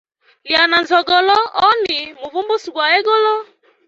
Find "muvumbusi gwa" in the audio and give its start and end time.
2.19-2.85